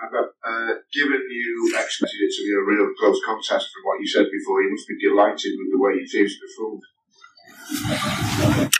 [0.00, 4.24] Uh, given you expected it to be a real close contest from what you said
[4.32, 6.82] before, you must be delighted with the way your team's performed.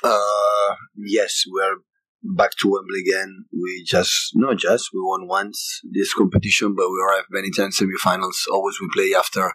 [0.02, 1.76] Uh, yes, we are
[2.22, 3.44] back to Wembley again.
[3.52, 8.46] We just not just we won once this competition, but we arrived many times semi-finals.
[8.50, 9.52] Always we play after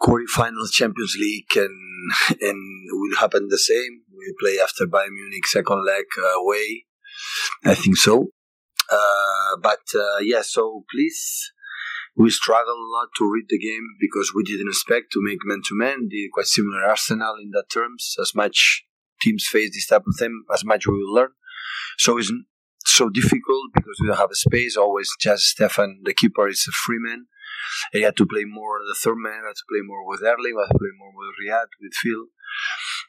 [0.00, 2.10] quarterfinals, Champions League, and
[2.40, 2.58] and
[2.90, 4.02] will happen the same.
[4.16, 6.86] We play after Bayern Munich second leg uh, away.
[7.64, 8.28] I think so.
[8.90, 11.52] Uh, but uh, yeah, so please.
[12.14, 15.62] We struggled a lot to read the game because we didn't expect to make man
[15.68, 16.08] to man.
[16.10, 18.16] The quite similar Arsenal in that terms.
[18.20, 18.84] As much
[19.22, 21.30] teams face this type of thing, as much we will learn.
[21.96, 22.30] So it's
[22.84, 24.76] so difficult because we don't have a space.
[24.76, 27.26] Always just Stefan, the keeper, is a free man.
[27.92, 30.72] He had to play more the third man, had to play more with Erling, had
[30.72, 32.26] to play more with Riyad, with Phil.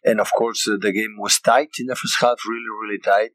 [0.05, 3.33] And of course, uh, the game was tight in the first half, really, really tight.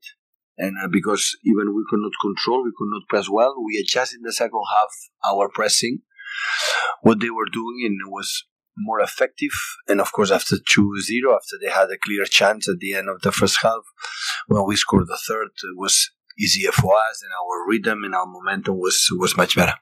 [0.59, 4.17] And uh, because even we could not control, we could not press well, we adjusted
[4.17, 6.01] in the second half our pressing.
[7.03, 8.45] What they were doing, and it was
[8.77, 9.53] more effective.
[9.87, 13.09] And of course, after 2 0, after they had a clear chance at the end
[13.09, 13.83] of the first half,
[14.49, 18.27] when we scored the third, it was easier for us, and our rhythm and our
[18.27, 19.75] momentum was was much better.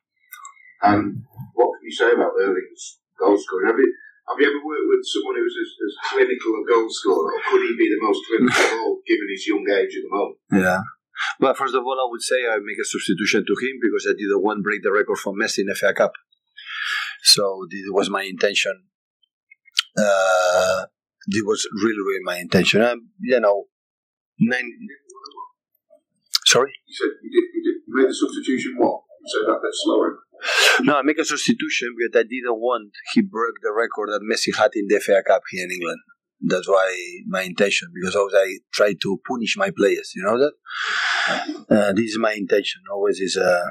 [0.83, 3.93] And what can you say about Erling's goal scoring?
[4.27, 7.63] Have you ever worked with someone who's as, as clinical a goal scorer, or could
[7.63, 10.39] he be the most clinical of all, given his young age at the moment?
[10.51, 10.83] Yeah.
[11.41, 14.19] But first of all, I would say I make a substitution to him because I
[14.19, 16.13] didn't want to break the record for Messi in the FA Cup.
[17.23, 18.85] So this was my intention.
[19.97, 20.87] Uh,
[21.27, 22.83] this was really, really my intention.
[22.83, 23.65] Um, you know,
[24.39, 24.71] nine.
[26.47, 26.73] Sorry.
[26.87, 27.49] You said you did.
[27.55, 28.75] You, did, you made the substitution.
[28.77, 29.03] What?
[29.23, 30.19] You said that bit slower.
[30.81, 34.57] No, I make a substitution because I didn't want he broke the record that Messi
[34.57, 36.01] had in the FA Cup here in England.
[36.41, 36.95] That's why
[37.27, 40.13] my intention because always I try to punish my players.
[40.15, 40.53] You know that.
[41.69, 42.83] Uh, this is my intention.
[42.93, 43.37] Always is.
[43.37, 43.71] Uh,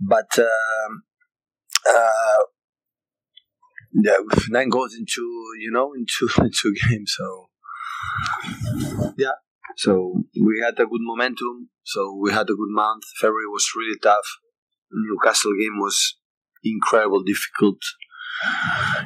[0.00, 1.02] but um,
[1.88, 2.42] uh,
[3.94, 4.18] yeah,
[4.50, 5.22] nine goals into
[5.60, 7.14] you know into into games.
[7.16, 7.48] So
[9.16, 9.36] yeah,
[9.76, 11.70] so we had a good momentum.
[11.82, 13.04] So we had a good month.
[13.20, 14.26] February was really tough.
[14.92, 16.16] Newcastle game was
[16.64, 17.78] incredible, difficult,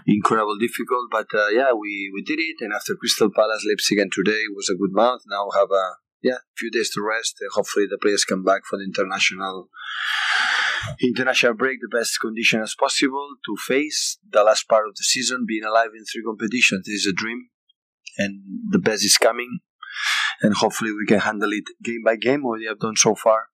[0.07, 1.11] incredible, difficult.
[1.11, 2.57] But uh, yeah, we we did it.
[2.61, 5.23] And after Crystal Palace, Leipzig, and today was a good month.
[5.27, 7.37] Now have a yeah few days to rest.
[7.53, 9.69] Hopefully the players come back for the international
[11.01, 15.45] international break the best condition as possible to face the last part of the season,
[15.47, 16.87] being alive in three competitions.
[16.87, 17.49] This is a dream,
[18.19, 19.61] and the best is coming.
[20.41, 23.47] And hopefully we can handle it game by game, what we have done so far,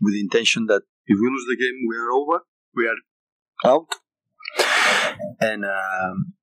[0.00, 3.88] with the intention that if we lose the game, we are over, we are out,
[5.40, 6.34] and um,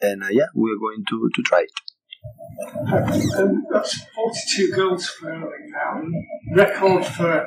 [0.00, 1.70] and uh, yeah, we are going to to try it.
[3.38, 6.02] Um, that's 42 goals for Erling now,
[6.54, 7.46] record for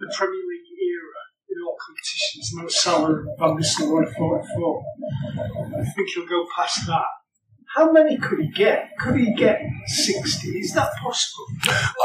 [0.00, 2.50] the Premier League era in all competitions.
[2.54, 4.84] Mo Salah and Van Nistelrooy 44.
[5.78, 7.04] I think he'll go past that.
[7.78, 8.90] How many could he get?
[8.98, 10.48] Could he get 60?
[10.48, 11.46] Is that possible?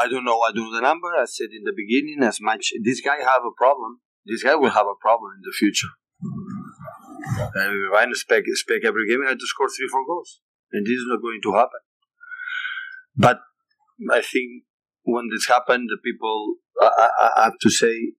[0.01, 0.39] I don't know.
[0.41, 1.07] I don't know the number.
[1.19, 4.01] I said in the beginning, as much this guy have a problem.
[4.23, 5.89] This guy will have a problem in the future.
[7.55, 10.41] And I expect, expect every game, I have to score three, four goals,
[10.71, 11.81] and this is not going to happen.
[13.15, 13.39] But
[14.11, 14.63] I think
[15.03, 18.13] when this happened, the people, I, I, I have to say,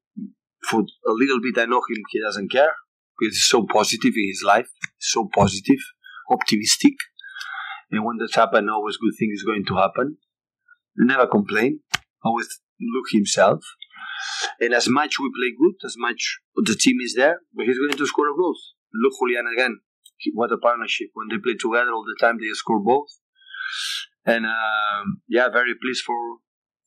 [0.69, 2.03] for a little bit, I know him.
[2.11, 2.75] He doesn't care
[3.21, 5.79] he's so positive in his life, so positive,
[6.31, 6.95] optimistic.
[7.95, 10.17] And when that happens, always good thing is going to happen.
[10.97, 11.81] Never complain.
[12.25, 12.49] Always
[12.81, 13.63] look himself.
[14.61, 17.97] And as much we play good, as much the team is there, but he's going
[17.97, 18.75] to score goals.
[18.93, 19.81] Look Julian again.
[20.33, 21.09] What a partnership.
[21.15, 23.09] When they play together all the time, they score both.
[24.27, 26.17] And um, yeah, very pleased for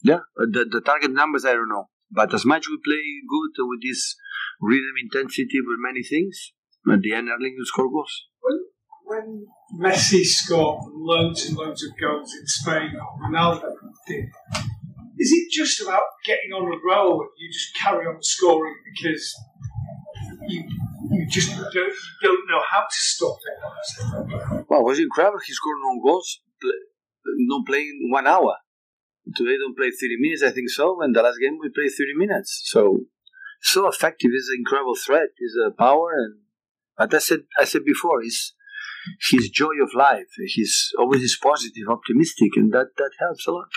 [0.04, 1.46] yeah the the target numbers.
[1.46, 4.16] I don't know, but as much we play good with this
[4.60, 6.54] rhythm intensity with many things,
[6.92, 8.26] at the end Erling will score goals.
[8.42, 8.58] When,
[9.06, 9.46] when
[9.76, 13.74] Messi scored loads and loads of goals in Spain, or Ronaldo
[14.08, 14.30] did,
[15.20, 19.36] is it just about getting on a roll and you just carry on scoring because
[20.48, 20.64] you,
[21.12, 24.66] you just don't, you don't know how to stop it?
[24.70, 25.40] Wow, it was incredible.
[25.46, 26.40] He scored no goals,
[27.26, 28.58] not playing one hour.
[29.36, 32.14] Today don't play 30 minutes, I think so, and the last game we played 30
[32.16, 32.62] minutes.
[32.66, 33.00] So,
[33.62, 34.32] so effective.
[34.32, 35.30] He's an incredible threat.
[35.38, 36.40] He's a power, and
[36.98, 38.54] but I said, I said before, he's
[39.32, 40.28] his joy of life.
[40.48, 43.70] He's always is positive, optimistic, and that that helps a lot.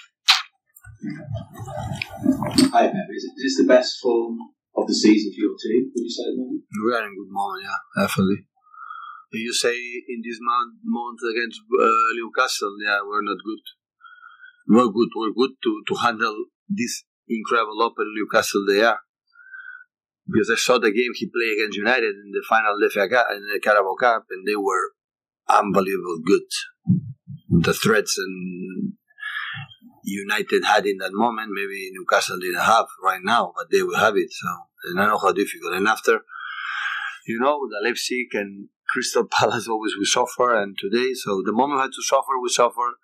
[2.72, 3.08] Hi, Pep.
[3.16, 4.38] Is, is this the best form
[4.76, 5.90] of the season for your team?
[5.94, 6.62] Would you say at the moment?
[6.70, 8.46] We are in good moment, yeah, definitely.
[9.32, 13.64] You say in this month, month against uh, Newcastle, yeah, we're not good.
[14.66, 15.10] We're good.
[15.14, 16.36] We're good to, to handle
[16.68, 18.98] this incredible open Newcastle they are.
[20.26, 23.08] because I saw the game he played against United in the final of the FA
[23.08, 24.90] Cup in the Carabao Cup, and they were
[25.58, 26.42] unbelievable good.
[27.48, 28.92] The threats and
[30.04, 34.16] United had in that moment, maybe Newcastle didn't have right now, but they will have
[34.16, 34.30] it.
[34.30, 34.48] So
[34.84, 35.74] and I know how difficult.
[35.74, 36.20] And after,
[37.26, 41.78] you know, the Leipzig and Crystal Palace always we suffer, and today, so the moment
[41.78, 42.96] we had to suffer, we suffer.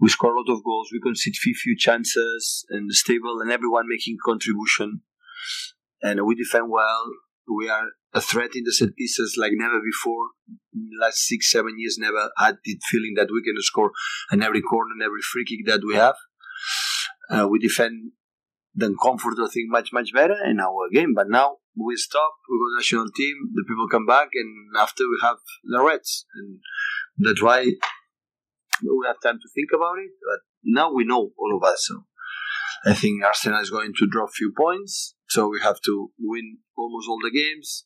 [0.00, 0.90] We score a lot of goals.
[0.92, 5.02] We concede few few chances and stable, and everyone making contribution.
[6.02, 7.06] And we defend well.
[7.48, 10.28] We are a threat in the set pieces like never before.
[11.00, 13.92] Last six, seven years, never had the feeling that we can score
[14.32, 16.16] in every corner and every free kick that we have.
[17.30, 18.12] Uh, we defend
[18.74, 21.12] the comfort, I think, much, much better in our game.
[21.14, 25.18] But now we stop, we go national team, the people come back, and after we
[25.22, 26.24] have the Reds.
[26.34, 26.58] And
[27.18, 30.10] that's why we have time to think about it.
[30.24, 31.84] But now we know, all of us.
[31.86, 32.04] So
[32.86, 35.14] I think Arsenal is going to drop few points.
[35.28, 37.84] So we have to win almost all the games.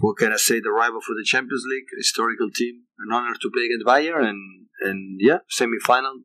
[0.00, 0.60] What can I say?
[0.60, 4.66] The rival for the Champions League, historical team, an honor to play against Bayern, and
[4.80, 6.22] and yeah, semi final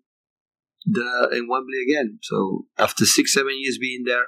[0.85, 2.19] the in Wembley again.
[2.21, 4.25] So after six, seven years being there,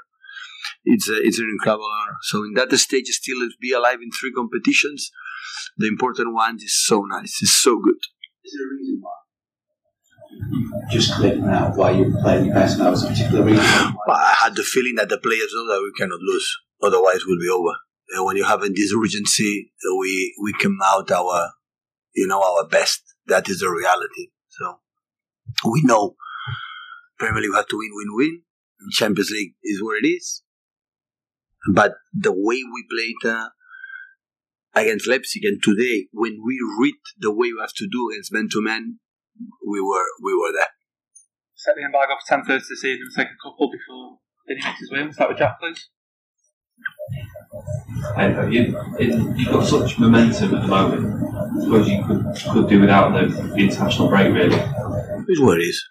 [0.85, 2.17] it's a, it's an incredible honor.
[2.23, 5.11] So in that stage, still be alive in three competitions,
[5.77, 7.39] the important one is so nice.
[7.41, 7.99] It's so good.
[8.43, 9.11] Is there a reason why?
[10.89, 12.91] Just click now why you're playing your best now.
[12.91, 13.63] Is a particular reason?
[14.05, 17.39] But I had the feeling that the players know that we cannot lose, otherwise we'll
[17.39, 17.75] be over.
[18.11, 21.51] And when you have in this urgency, we we come out our,
[22.13, 23.01] you know, our best.
[23.27, 24.31] That is the reality.
[24.49, 24.79] So
[25.71, 26.15] we know
[27.17, 28.41] Premier League have to win, win, win.
[28.91, 30.41] Champions League is what it is.
[31.73, 33.49] But the way we played uh,
[34.73, 38.49] against Leipzig and today, when we read the way we have to do against man
[38.51, 38.99] to man,
[39.67, 40.73] we were we were there.
[41.55, 44.17] Set the embargo for 10 30 this season, take a couple before
[44.47, 45.11] Vinny makes his way.
[45.11, 45.89] Start with Jack, please.
[48.17, 51.23] And uh, you, it, you've got such momentum at the moment.
[51.23, 54.55] I suppose you could, could do without the, international break, really.
[55.27, 55.83] It's what it is.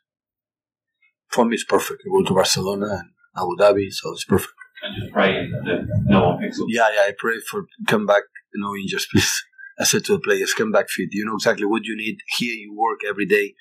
[1.28, 2.02] For me, it's perfect.
[2.04, 4.52] I go to Barcelona and Abu Dhabi, so it's perfect.
[4.82, 6.66] And just pray that no one picks up.
[6.68, 7.02] Yeah, yeah.
[7.02, 8.22] I pray for come back.
[8.54, 9.44] No injuries, please.
[9.78, 11.08] I said to the players, come back fit.
[11.12, 12.18] You know exactly what you need.
[12.38, 13.54] Here, you work every day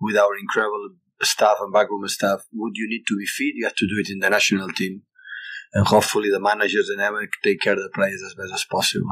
[0.00, 0.90] with our incredible
[1.22, 2.44] staff and backroom staff.
[2.52, 5.02] What you need to be fit, you have to do it in the national team,
[5.74, 9.08] and hopefully the managers and everyone take care of the players as best as possible.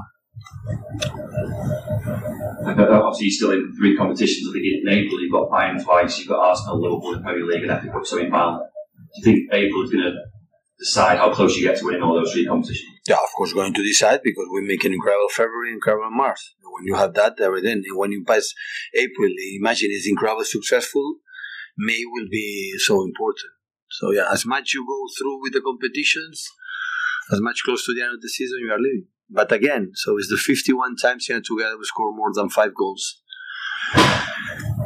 [2.64, 4.48] Obviously, you're still in three competitions.
[4.48, 7.64] I think in April you've got Bayern twice, you've got Arsenal, Liverpool, and Premier League,
[7.64, 8.68] and FA Cup semi-final.
[9.14, 10.14] Do you think April is going to
[10.78, 12.88] decide how close you get to winning all those three competitions?
[13.06, 16.54] Yeah, of course, going to decide because we make an incredible February, and incredible March.
[16.62, 17.82] When you have that, everything.
[17.86, 18.54] And when you pass
[18.94, 19.28] April,
[19.58, 21.16] imagine it's incredibly successful.
[21.76, 23.50] May will be so important.
[23.92, 26.48] So yeah, as much you go through with the competitions,
[27.32, 29.06] as much close to the end of the season you are living.
[29.28, 33.22] But again, so it's the 51 times you together we score more than five goals.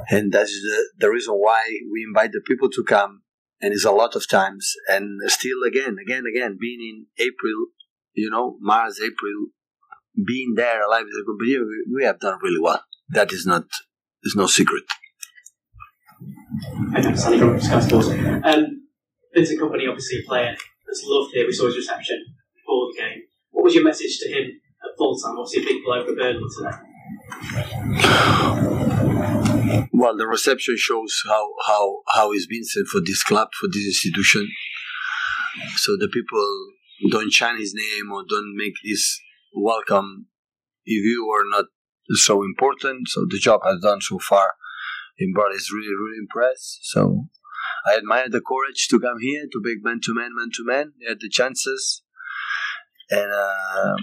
[0.09, 1.63] And that's the, the reason why
[1.93, 3.23] we invite the people to come.
[3.61, 4.73] And it's a lot of times.
[4.89, 7.67] And still again, again, again, being in April,
[8.15, 9.47] you know, March, April,
[10.25, 12.83] being there alive as a competitor, we, have done really well.
[13.09, 13.65] That is not,
[14.23, 14.85] is no secret.
[18.45, 18.67] Hey,
[19.37, 20.57] Um, Vincent Kompany obviously a player
[20.87, 21.47] that's loved here.
[21.47, 22.25] We saw his reception
[22.55, 23.23] before the game.
[23.51, 25.37] What was your message to him at full time?
[25.39, 26.77] Obviously, a big blow for Burnley today.
[29.93, 34.49] Well, the reception shows how how how is Vincent for this club, for this institution.
[35.77, 36.45] So the people
[37.11, 39.21] don't chant his name or don't make this
[39.55, 40.27] welcome
[40.85, 41.67] if you are not
[42.11, 43.09] so important.
[43.09, 44.53] So the job has done so far.
[45.19, 46.81] And Brad is really really impressed.
[46.83, 47.29] So
[47.87, 50.93] I admire the courage to come here to make man to man, man to man.
[50.99, 52.03] He had the chances,
[53.11, 53.97] and uh,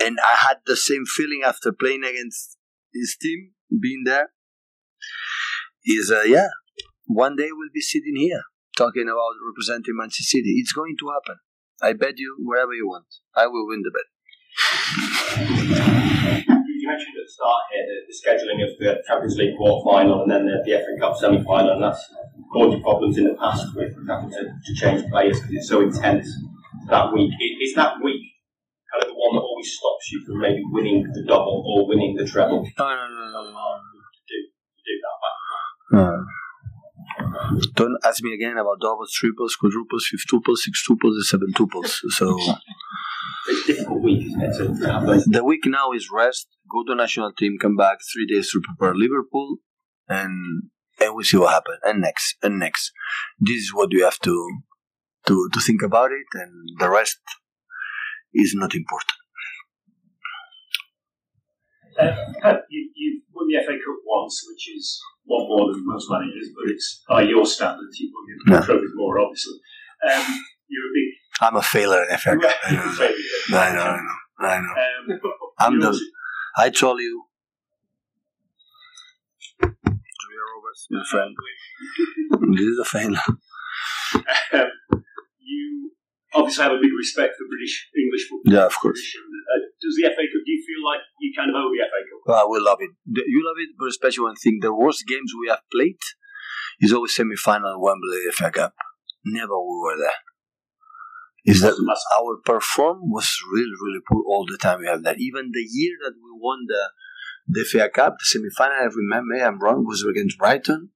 [0.00, 2.58] and I had the same feeling after playing against
[2.92, 4.32] his team, being there.
[5.84, 6.48] Is uh, yeah,
[7.06, 8.42] one day we'll be sitting here
[8.76, 10.54] talking about representing Manchester City.
[10.58, 11.38] It's going to happen.
[11.80, 13.06] I bet you wherever you want.
[13.34, 13.90] I will win the
[16.46, 16.58] bet.
[16.82, 20.22] You mentioned at the start here the, the scheduling of the Champions League quarter final
[20.26, 22.02] and then the, the FA Cup semi final, and that's
[22.52, 25.80] caused you problems in the past with having to, to change players because it's so
[25.80, 26.26] intense
[26.90, 27.30] that week.
[27.62, 28.26] Is that week
[28.90, 32.16] kind of the one that always stops you from maybe winning the double or winning
[32.18, 32.66] the treble?
[32.76, 33.78] No, no, no, no, no.
[33.78, 34.38] To do,
[34.74, 35.38] to do that back.
[36.02, 42.00] Uh, don't ask me again about doubles, triples, quadruples, fifth-tuples, six-tuples, and seven-tuples.
[42.10, 42.38] So
[43.48, 44.52] It's difficult week, isn't it?
[44.58, 45.24] To, to have those.
[45.24, 46.48] the week now is rest.
[46.72, 49.56] Go to national team, come back three days to prepare Liverpool,
[50.08, 50.62] and
[51.00, 51.78] and we see what happens.
[51.84, 52.92] And next, and next.
[53.38, 54.58] This is what we have to
[55.26, 57.18] to, to think about it, and the rest
[58.32, 59.12] is not important.
[62.00, 62.06] Uh,
[62.40, 66.48] Pep, you, you've won the FA Cup once, which is one more than most managers,
[66.56, 67.98] but it's by your standards.
[67.98, 68.64] You've won No.
[68.64, 69.58] trophies more, obviously.
[70.10, 70.24] Um,
[70.68, 71.12] you're a big
[71.42, 72.50] I'm a failure in FA Cup.
[72.64, 73.58] I know.
[73.58, 74.06] I know,
[74.40, 75.14] I know.
[75.14, 75.20] Um,
[75.58, 75.86] I'm the.
[75.88, 76.00] also-
[76.56, 77.24] I told you,
[79.60, 81.34] Julia Roberts, my friend.
[82.56, 83.18] This is a failure.
[84.52, 84.70] um,
[85.38, 85.90] you
[86.34, 88.52] obviously have a big respect for British English football.
[88.52, 89.00] Yeah, of course.
[89.00, 90.42] Uh, does the FA Cup?
[90.44, 92.20] Do you feel like you kind of owe the FA Cup?
[92.26, 92.90] Well, we love it.
[93.06, 96.00] You love it, but especially one thing: the worst games we have played
[96.80, 98.74] is always semi-final Wembley FA Cup.
[99.24, 100.20] Never we were there.
[101.44, 101.74] Is that
[102.16, 104.80] our perform was really really poor all the time.
[104.80, 105.18] We have that.
[105.18, 106.90] Even the year that we won the
[107.48, 110.90] the FA Cup, the semi-final, I remember I'm wrong, was against Brighton.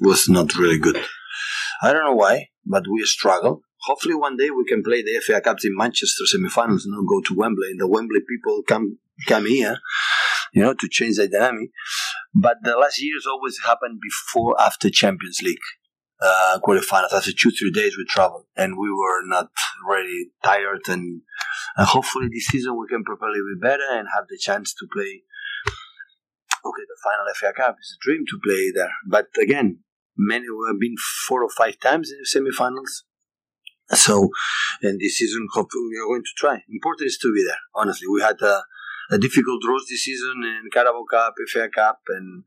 [0.00, 0.96] Was not really good.
[1.82, 3.62] I don't know why, but we struggle.
[3.82, 7.20] Hopefully, one day we can play the FA Cup in Manchester semi-finals and not go
[7.20, 7.70] to Wembley.
[7.70, 9.78] And the Wembley people come come here,
[10.52, 11.70] you know, to change the dynamic.
[12.34, 15.58] But the last years always happened before, after Champions League
[16.22, 17.12] uh, quarterfinals.
[17.12, 19.50] After two, three days we traveled, and we were not
[19.88, 20.80] really tired.
[20.88, 21.22] And,
[21.76, 24.74] and hopefully this season we can prepare a little bit better and have the chance
[24.74, 25.22] to play.
[26.62, 28.92] Okay, the final FA Cup is a dream to play there.
[29.06, 29.80] But again,
[30.16, 30.96] many we have been
[31.26, 33.04] four or five times in the semi-finals.
[33.92, 34.28] So,
[34.82, 36.62] and this season, hopefully, we are going to try.
[36.68, 37.58] Important is to be there.
[37.74, 38.62] Honestly, we had a,
[39.10, 42.44] a difficult draws this season in Carabao Cup, FA Cup, and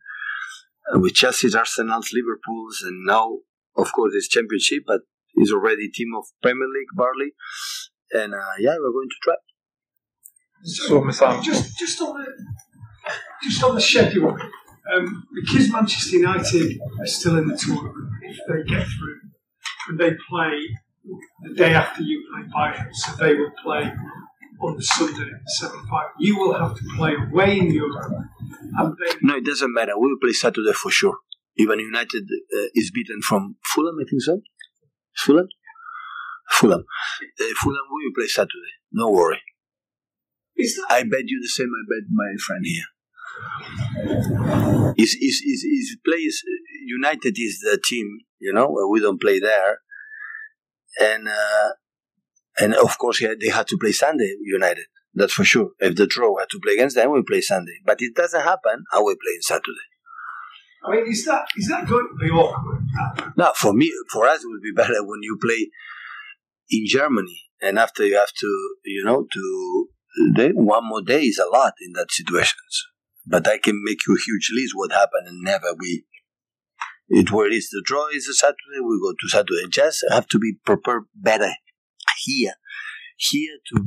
[0.93, 3.39] uh, with Chelsea's, Arsenal's, Liverpool's, and now,
[3.75, 5.01] of course, it's Championship, but
[5.35, 7.31] it's already team of Premier League, Burnley,
[8.11, 9.35] and uh, yeah, we're going to try.
[10.63, 12.31] So, Sam, Just, just on the,
[13.43, 14.37] just on the schedule,
[14.95, 19.19] um, because Manchester United are still in the tournament, if they get through,
[19.89, 20.59] and they play
[21.43, 23.91] the day after you play Bayern, so they will play
[24.61, 26.11] on the Sunday semi-final.
[26.19, 28.13] You will have to play away in Europe,
[28.77, 29.97] and then No, it doesn't matter.
[29.99, 31.17] We will play Saturday for sure.
[31.57, 32.23] Even United
[32.57, 34.41] uh, is beaten from Fulham, I think so.
[35.15, 35.47] Fulham?
[36.49, 36.83] Fulham.
[37.39, 38.73] Uh, Fulham, we will play Saturday.
[38.91, 39.41] No worry.
[40.89, 41.69] I bet you the same.
[41.69, 42.85] I bet my friend here.
[44.97, 46.43] Is is is is plays
[46.85, 48.67] United is the team, you know.
[48.67, 49.79] where We don't play there,
[51.01, 51.69] and uh,
[52.59, 54.35] and of course yeah, they had to play Sunday.
[54.43, 55.71] United, that's for sure.
[55.79, 57.79] If the draw had to play against them, we play Sunday.
[57.85, 58.83] But it doesn't happen.
[58.93, 59.87] I will play in Saturday.
[60.85, 62.83] I mean, is that is that going to be awkward?
[63.37, 65.69] No, for me, for us, it would be better when you play
[66.69, 69.87] in Germany, and after you have to, you know, to
[70.35, 72.85] then one more day is a lot in that situations.
[73.25, 76.05] But I can make you a huge list what happened and never we.
[77.07, 79.69] It where is the draw is a Saturday, we go to Saturday.
[79.69, 81.53] Just have to be prepared better
[82.25, 82.53] here.
[83.15, 83.85] Here to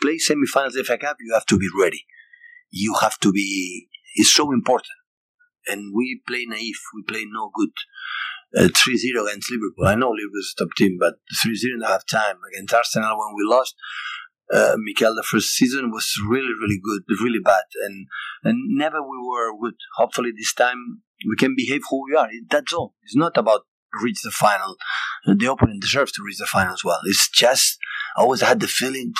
[0.00, 2.06] play- semi-finals FA Cup, you have to be ready.
[2.70, 3.88] You have to be.
[4.14, 4.86] It's so important
[5.66, 7.70] and we play naive, we play no good.
[8.56, 9.86] Uh, 3-0 against Liverpool.
[9.86, 13.74] I know Liverpool's top team, but 3-0 in half time against Arsenal when we lost.
[14.52, 18.06] Uh, Mikel, the first season was really, really good, really bad, and
[18.44, 19.74] and never we were good.
[19.96, 22.28] Hopefully this time we can behave who we are.
[22.48, 22.94] That's all.
[23.02, 23.62] It's not about
[24.02, 24.76] reach the final.
[25.26, 27.00] The opponent deserves to reach the final as well.
[27.04, 27.78] It's just
[28.16, 29.12] I always had the feeling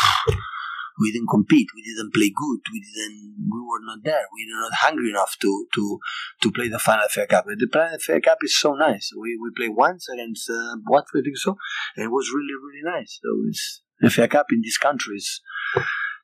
[1.00, 4.61] we didn't compete, we didn't play good, we didn't, we were not there, we were
[4.61, 5.99] not hungry enough to to
[6.43, 7.45] to play the final FA Cup.
[7.47, 9.11] The final FA Cup is so nice.
[9.19, 11.57] We we played once against uh, Watford, I think so,
[11.97, 13.21] and it was really really nice.
[13.23, 15.41] So it's FA Cup in this country is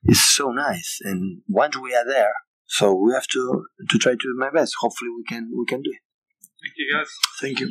[0.04, 2.34] is so nice, and once we are there,
[2.66, 4.74] so we have to to try to do my best.
[4.80, 6.02] Hopefully we can we can do it.
[6.60, 7.10] thank you guys.
[7.40, 7.68] Thank you.